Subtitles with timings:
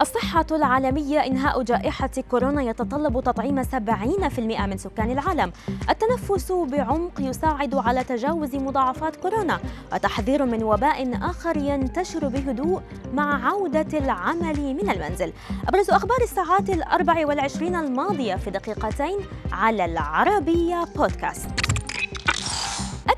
[0.00, 5.52] الصحة العالمية إنهاء جائحة كورونا يتطلب تطعيم 70% من سكان العالم.
[5.90, 9.60] التنفس بعمق يساعد على تجاوز مضاعفات كورونا
[9.92, 12.82] وتحذير من وباء آخر ينتشر بهدوء
[13.14, 15.32] مع عودة العمل من المنزل.
[15.68, 19.18] أبرز أخبار الساعات الأربع والعشرين الماضية في دقيقتين
[19.52, 21.48] على العربية بودكاست.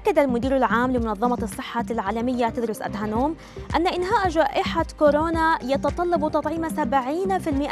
[0.02, 3.36] أكد المدير العام لمنظمة الصحة العالمية تدرس أدهانوم
[3.76, 6.74] أن إنهاء جائحة كورونا يتطلب تطعيم 70%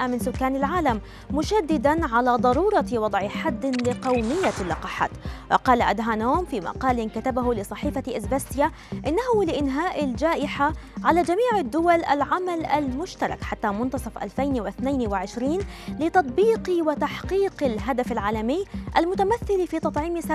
[0.06, 5.10] من سكان العالم مشددا على ضرورة وضع حد لقومية اللقاحات.
[5.50, 8.70] وقال أدهانوم في مقال كتبه لصحيفة إسبستيا
[9.06, 10.72] إنه لإنهاء الجائحة
[11.04, 15.58] على جميع الدول العمل المشترك حتى منتصف 2022
[15.98, 18.64] لتطبيق وتحقيق الهدف العالمي
[18.96, 20.26] المتمثل في تطعيم 70%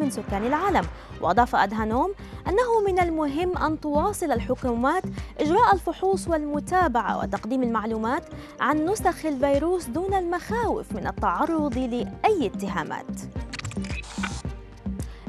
[0.00, 0.87] من سكان العالم.
[1.20, 2.14] وأضاف أدهانوم
[2.48, 5.02] أنه من المهم أن تواصل الحكومات
[5.40, 8.22] إجراء الفحوص والمتابعة وتقديم المعلومات
[8.60, 13.06] عن نسخ الفيروس دون المخاوف من التعرض لأي اتهامات.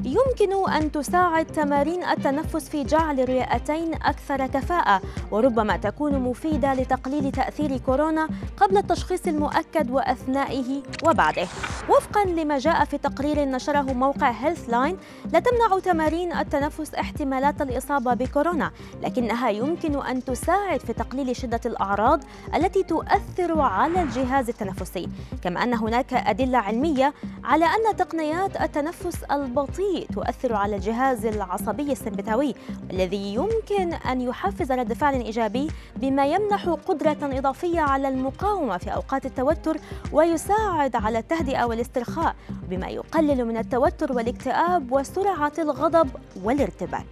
[0.04, 7.76] يمكن أن تساعد تمارين التنفس في جعل الرئتين أكثر كفاءة وربما تكون مفيدة لتقليل تأثير
[7.76, 11.46] كورونا قبل التشخيص المؤكد وأثنائه وبعده.
[11.88, 14.96] وفقا لما جاء في تقرير نشره موقع Healthline
[15.32, 18.70] لا تمنع تمارين التنفس احتمالات الإصابة بكورونا
[19.02, 22.20] لكنها يمكن أن تساعد في تقليل شدة الأعراض
[22.54, 25.08] التي تؤثر على الجهاز التنفسي.
[25.42, 27.14] كما أن هناك أدلة علمية
[27.44, 32.54] على أن تقنيات التنفس البطيء تؤثر على الجهاز العصبي السمبثاوي
[32.90, 39.26] والذي يمكن أن يحفز رد فعل إيجابي بما يمنح قدرة إضافية على المقاومة في أوقات
[39.26, 39.76] التوتر
[40.12, 42.34] ويساعد على التهدئة والاسترخاء
[42.70, 46.10] بما يقلل من التوتر والاكتئاب وسرعة الغضب
[46.44, 47.06] والارتباك.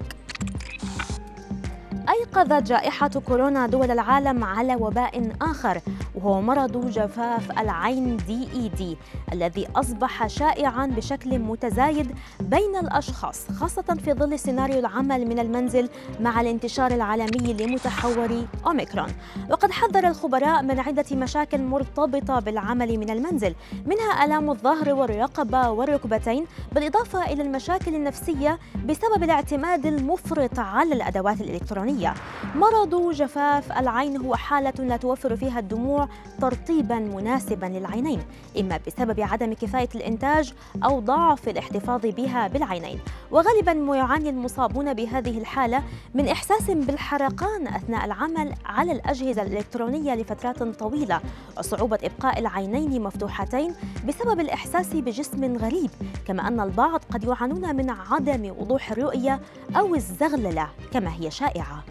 [2.08, 5.80] أيقظت جائحة كورونا دول العالم على وباء آخر.
[6.18, 8.96] وهو مرض جفاف العين دي إي دي
[9.32, 15.88] الذي أصبح شائعا بشكل متزايد بين الأشخاص خاصة في ظل سيناريو العمل من المنزل
[16.20, 19.08] مع الانتشار العالمي لمتحور أوميكرون.
[19.50, 23.54] وقد حذر الخبراء من عدة مشاكل مرتبطة بالعمل من المنزل
[23.86, 32.14] منها آلام الظهر والرقبة والركبتين بالإضافة إلى المشاكل النفسية بسبب الاعتماد المفرط على الأدوات الإلكترونية.
[32.54, 36.07] مرض جفاف العين هو حالة لا توفر فيها الدموع
[36.40, 38.20] ترطيبا مناسبا للعينين
[38.60, 40.52] إما بسبب عدم كفاية الإنتاج
[40.84, 42.98] أو ضعف الاحتفاظ بها بالعينين.
[43.30, 45.82] وغالبا ما يعاني المصابون بهذه الحالة
[46.14, 51.20] من إحساس بالحرقان أثناء العمل على الأجهزة الإلكترونية لفترات طويلة
[51.58, 53.74] وصعوبة إبقاء العينين مفتوحتين
[54.08, 55.90] بسبب الإحساس بجسم غريب
[56.26, 59.40] كما أن البعض قد يعانون من عدم وضوح الرؤية
[59.76, 61.84] أو الزغللة كما هي شائعة.